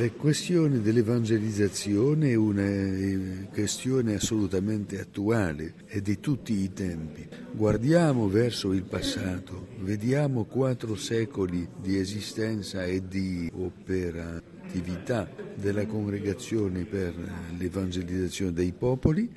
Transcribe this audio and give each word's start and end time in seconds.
La 0.00 0.10
questione 0.12 0.80
dell'evangelizzazione 0.80 2.30
è 2.30 2.34
una 2.34 3.46
questione 3.52 4.14
assolutamente 4.14 4.98
attuale 4.98 5.74
e 5.88 6.00
di 6.00 6.18
tutti 6.20 6.54
i 6.54 6.72
tempi. 6.72 7.28
Guardiamo 7.52 8.26
verso 8.26 8.72
il 8.72 8.84
passato, 8.84 9.66
vediamo 9.80 10.44
quattro 10.44 10.96
secoli 10.96 11.68
di 11.82 11.98
esistenza 11.98 12.82
e 12.82 13.06
di 13.06 13.52
operatività 13.54 15.28
della 15.54 15.84
congregazione 15.84 16.84
per 16.86 17.12
l'evangelizzazione 17.58 18.54
dei 18.54 18.72
popoli 18.72 19.30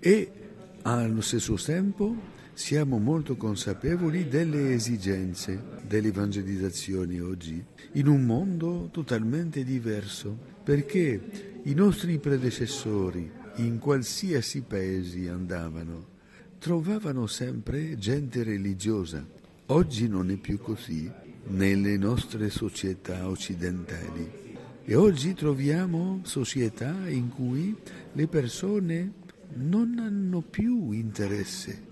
e 0.00 0.32
allo 0.82 1.20
stesso 1.20 1.54
tempo 1.54 2.16
siamo 2.58 2.98
molto 2.98 3.36
consapevoli 3.36 4.26
delle 4.26 4.72
esigenze 4.72 5.62
dell'evangelizzazione 5.86 7.20
oggi, 7.20 7.64
in 7.92 8.08
un 8.08 8.24
mondo 8.24 8.88
totalmente 8.90 9.62
diverso, 9.62 10.36
perché 10.64 11.60
i 11.62 11.72
nostri 11.72 12.18
predecessori, 12.18 13.30
in 13.58 13.78
qualsiasi 13.78 14.62
paese 14.62 15.28
andavano, 15.28 16.06
trovavano 16.58 17.28
sempre 17.28 17.96
gente 17.96 18.42
religiosa. 18.42 19.24
Oggi 19.66 20.08
non 20.08 20.28
è 20.28 20.36
più 20.36 20.58
così 20.58 21.08
nelle 21.50 21.96
nostre 21.96 22.50
società 22.50 23.28
occidentali. 23.28 24.56
E 24.84 24.94
oggi 24.96 25.32
troviamo 25.32 26.22
società 26.24 27.08
in 27.08 27.28
cui 27.28 27.72
le 28.14 28.26
persone 28.26 29.12
non 29.54 30.00
hanno 30.00 30.40
più 30.40 30.90
interesse 30.90 31.86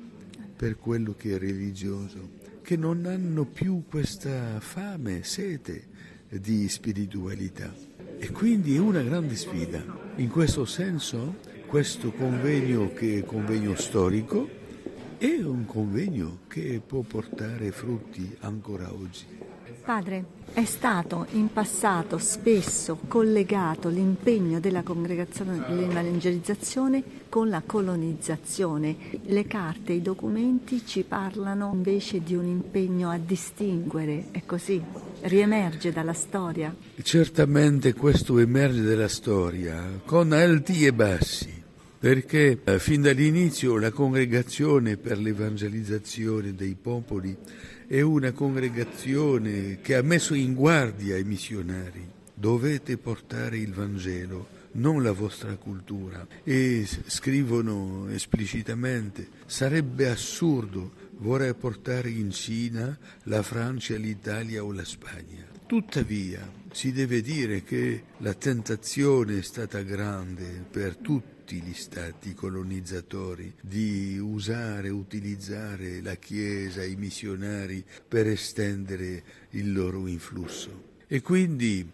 per 0.57 0.79
quello 0.79 1.15
che 1.17 1.35
è 1.35 1.39
religioso, 1.39 2.31
che 2.63 2.77
non 2.77 3.05
hanno 3.05 3.45
più 3.45 3.85
questa 3.89 4.59
fame, 4.59 5.23
sete 5.23 5.85
di 6.29 6.69
spiritualità. 6.69 7.73
E 8.19 8.31
quindi 8.31 8.75
è 8.75 8.79
una 8.79 9.03
grande 9.03 9.37
sfida. 9.37 9.85
In 10.17 10.31
questo 10.31 10.65
senso 10.65 11.37
questo 11.67 12.13
convegno 12.13 12.93
che 12.93 13.19
è 13.19 13.25
convegno 13.25 13.75
storico 13.77 14.49
è 15.19 15.41
un 15.43 15.65
convegno 15.67 16.41
che 16.49 16.81
può 16.85 17.01
portare 17.01 17.71
frutti 17.71 18.35
ancora 18.41 18.93
oggi. 18.93 19.46
Padre, 19.87 20.25
è 20.53 20.65
stato 20.65 21.29
in 21.35 21.53
passato 21.53 22.19
spesso 22.19 22.99
collegato 23.07 23.89
l'impegno 23.89 24.59
della 24.59 24.83
congregazione 24.83 25.63
dell'evangelizzazione 25.65 27.05
con 27.29 27.49
la 27.49 27.63
colonizzazione. 27.65 28.97
Le 29.27 29.47
carte, 29.47 29.93
i 29.93 30.03
documenti 30.03 30.85
ci 30.85 31.05
parlano 31.05 31.71
invece 31.73 32.21
di 32.21 32.35
un 32.35 32.47
impegno 32.47 33.11
a 33.11 33.17
distinguere, 33.17 34.27
è 34.33 34.43
così? 34.45 34.83
Riemerge 35.21 35.93
dalla 35.93 36.15
storia? 36.15 36.75
Certamente 37.01 37.95
questo 37.95 38.39
emerge 38.39 38.83
dalla 38.83 39.07
storia, 39.07 40.01
con 40.05 40.33
alti 40.33 40.85
e 40.85 40.93
bassi 40.93 41.65
perché 41.99 42.61
eh, 42.63 42.79
fin 42.79 43.03
dall'inizio 43.03 43.79
la 43.79 43.91
congregazione 43.91 44.97
per 44.97 45.19
l'evangelizzazione 45.19 46.55
dei 46.55 46.77
popoli 46.81 47.37
è 47.87 48.01
una 48.01 48.33
congregazione 48.33 49.81
che 49.81 49.95
ha 49.95 50.03
messo 50.03 50.35
in 50.35 50.55
guardia 50.55 51.17
i 51.17 51.25
missionari. 51.25 52.07
Dovete 52.35 52.99
portare 52.99 53.57
il 53.57 53.73
Vangelo, 53.73 54.49
non 54.73 55.03
la 55.03 55.13
vostra 55.13 55.57
cultura. 55.57 56.27
E 56.43 56.87
scrivono 57.07 58.09
esplicitamente, 58.11 59.29
sarebbe 59.47 60.09
assurdo 60.09 61.05
vorrei 61.19 61.55
portare 61.55 62.11
in 62.11 62.31
Cina 62.31 62.97
la 63.25 63.43
Francia, 63.43 63.97
l'Italia 63.97 64.63
o 64.63 64.73
la 64.73 64.85
Spagna. 64.85 65.47
Tuttavia 65.67 66.47
si 66.71 66.93
deve 66.93 67.23
dire 67.23 67.63
che 67.63 68.03
la 68.19 68.35
tentazione 68.35 69.39
è 69.39 69.43
stata 69.43 69.81
grande 69.81 70.65
per 70.71 70.97
tutti 70.97 71.36
tutti 71.47 71.63
gli 71.63 71.75
stati 71.75 72.35
colonizzatori 72.35 73.55
di 73.61 74.19
usare, 74.19 74.89
utilizzare 74.89 76.03
la 76.03 76.17
Chiesa, 76.17 76.83
i 76.83 76.97
missionari 76.97 77.85
per 78.09 78.27
estendere 78.27 79.23
il 79.51 79.73
loro 79.73 80.09
influsso. 80.09 80.95
E 81.07 81.23
quindi 81.23 81.89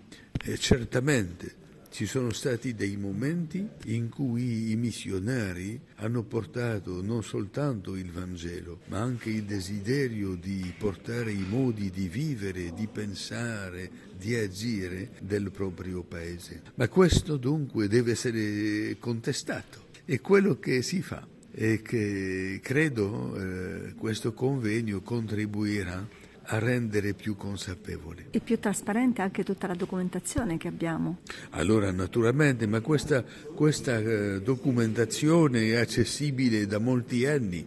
eh, 0.45 0.57
certamente 0.57 1.61
ci 1.93 2.07
sono 2.07 2.33
stati 2.33 2.75
dei 2.75 2.97
momenti 2.97 3.69
in 3.85 4.09
cui 4.09 4.71
i 4.71 4.77
missionari 4.77 5.79
hanno 5.97 6.23
portato 6.23 7.03
non 7.03 7.23
soltanto 7.23 7.97
il 7.97 8.11
Vangelo, 8.11 8.81
ma 8.87 9.01
anche 9.01 9.29
il 9.29 9.45
desiderio 9.45 10.35
di 10.35 10.73
portare 10.79 11.33
i 11.33 11.45
modi 11.47 11.91
di 11.91 12.09
vivere, 12.09 12.73
di 12.73 12.89
pensare, 12.91 13.91
di 14.17 14.35
agire 14.35 15.11
del 15.21 15.51
proprio 15.51 16.03
paese. 16.03 16.63
Ma 16.77 16.89
questo 16.89 17.37
dunque 17.37 17.89
deve 17.89 18.13
essere 18.13 18.97
contestato. 18.99 19.89
È 20.07 20.19
quello 20.23 20.59
che 20.59 20.81
si 20.81 21.03
fa 21.03 21.29
e 21.51 21.83
che 21.83 22.59
credo 22.63 23.37
eh, 23.37 23.93
questo 23.99 24.33
convegno 24.33 25.03
contribuirà 25.03 26.09
a 26.45 26.59
rendere 26.59 27.15
più 27.15 27.37
consapevoli. 27.37 28.27
E 28.31 28.41
più 28.41 28.59
trasparente 28.59 29.23
anche 29.23 29.45
tutta 29.45 29.67
la 29.67 29.75
documentazione 29.75 30.57
che 30.57 30.69
abbiamo. 30.69 31.19
Allora, 31.51 31.91
naturalmente, 31.91 32.67
ma 32.67 32.81
questa, 32.81 33.25
questa 33.55 33.99
eh, 33.99 34.41
documentazione 34.43 35.67
è 35.69 35.77
accessibile 35.77 36.67
da 36.67 36.79
molti 36.79 37.27
anni 37.27 37.67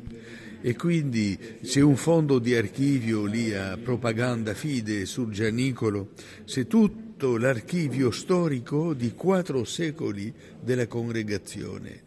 e 0.61 0.75
quindi 0.75 1.37
c'è 1.63 1.81
un 1.81 1.95
fondo 1.95 2.39
di 2.39 2.55
archivio 2.55 3.25
lì 3.25 3.53
a 3.53 3.77
Propaganda 3.77 4.55
Fide 4.55 5.05
sul 5.05 5.31
Gianicolo, 5.31 6.09
c'è 6.43 6.65
tutto 6.65 7.37
l'archivio 7.37 8.09
storico 8.09 8.95
di 8.95 9.13
quattro 9.13 9.63
secoli 9.63 10.33
della 10.59 10.87
congregazione 10.87 12.01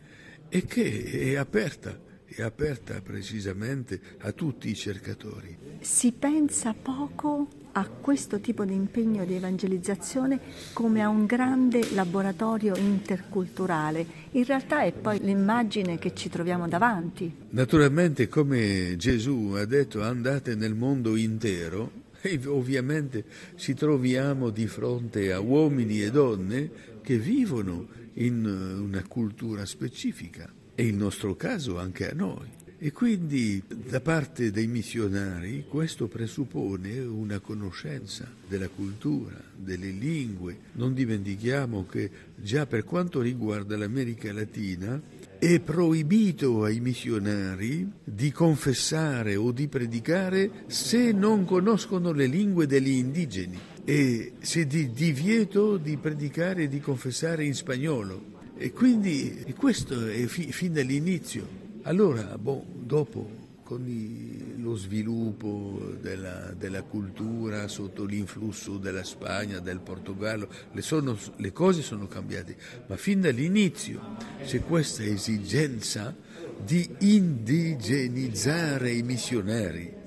e 0.48 0.64
che 0.64 1.04
è 1.04 1.36
aperta 1.36 2.06
è 2.28 2.42
aperta 2.42 3.00
precisamente 3.00 4.00
a 4.18 4.32
tutti 4.32 4.68
i 4.68 4.74
cercatori. 4.74 5.56
Si 5.80 6.12
pensa 6.12 6.74
poco 6.74 7.48
a 7.72 7.88
questo 7.88 8.40
tipo 8.40 8.64
di 8.64 8.74
impegno 8.74 9.24
di 9.24 9.34
evangelizzazione 9.34 10.40
come 10.72 11.02
a 11.02 11.08
un 11.08 11.26
grande 11.26 11.94
laboratorio 11.94 12.76
interculturale. 12.76 14.06
In 14.32 14.44
realtà 14.44 14.82
è 14.82 14.92
poi 14.92 15.20
l'immagine 15.20 15.98
che 15.98 16.14
ci 16.14 16.28
troviamo 16.28 16.68
davanti. 16.68 17.32
Naturalmente, 17.50 18.28
come 18.28 18.94
Gesù 18.96 19.54
ha 19.56 19.64
detto, 19.64 20.02
andate 20.02 20.54
nel 20.54 20.74
mondo 20.74 21.16
intero, 21.16 22.06
e 22.20 22.40
ovviamente 22.46 23.24
ci 23.56 23.74
troviamo 23.74 24.50
di 24.50 24.66
fronte 24.66 25.32
a 25.32 25.38
uomini 25.38 26.02
e 26.02 26.10
donne 26.10 26.70
che 27.00 27.16
vivono 27.16 27.86
in 28.14 28.44
una 28.44 29.04
cultura 29.06 29.64
specifica 29.64 30.52
e 30.78 30.86
il 30.86 30.94
nostro 30.94 31.34
caso 31.34 31.76
anche 31.76 32.08
a 32.08 32.14
noi. 32.14 32.46
E 32.78 32.92
quindi 32.92 33.60
da 33.66 34.00
parte 34.00 34.52
dei 34.52 34.68
missionari 34.68 35.64
questo 35.68 36.06
presuppone 36.06 37.00
una 37.00 37.40
conoscenza 37.40 38.30
della 38.46 38.68
cultura, 38.68 39.34
delle 39.56 39.90
lingue. 39.90 40.56
Non 40.74 40.94
dimentichiamo 40.94 41.84
che 41.84 42.08
già 42.36 42.66
per 42.66 42.84
quanto 42.84 43.20
riguarda 43.20 43.76
l'America 43.76 44.32
Latina 44.32 45.02
è 45.36 45.58
proibito 45.58 46.62
ai 46.62 46.78
missionari 46.78 47.90
di 48.04 48.30
confessare 48.30 49.34
o 49.34 49.50
di 49.50 49.66
predicare 49.66 50.62
se 50.68 51.10
non 51.10 51.44
conoscono 51.44 52.12
le 52.12 52.26
lingue 52.26 52.68
degli 52.68 52.90
indigeni 52.90 53.58
e 53.84 54.34
c'è 54.40 54.64
di 54.68 54.92
divieto 54.92 55.76
di 55.76 55.96
predicare 55.96 56.62
e 56.62 56.68
di 56.68 56.78
confessare 56.78 57.44
in 57.44 57.54
spagnolo. 57.54 58.37
E 58.60 58.72
quindi 58.72 59.44
e 59.46 59.54
questo 59.54 60.08
è 60.08 60.26
fi, 60.26 60.50
fin 60.50 60.72
dall'inizio. 60.72 61.46
Allora, 61.82 62.36
boh, 62.36 62.64
dopo, 62.74 63.30
con 63.62 63.86
i, 63.86 64.60
lo 64.60 64.74
sviluppo 64.74 65.94
della, 66.00 66.52
della, 66.58 66.82
cultura 66.82 67.68
sotto 67.68 68.04
l'influsso 68.04 68.76
della 68.78 69.04
Spagna, 69.04 69.60
del 69.60 69.78
Portogallo, 69.78 70.48
le, 70.72 70.82
sono, 70.82 71.16
le 71.36 71.52
cose 71.52 71.82
sono 71.82 72.08
cambiate, 72.08 72.56
ma 72.88 72.96
fin 72.96 73.20
dall'inizio 73.20 74.16
c'è 74.42 74.60
questa 74.64 75.04
esigenza 75.04 76.12
di 76.60 76.96
indigenizzare 76.98 78.90
i 78.90 79.04
missionari 79.04 79.94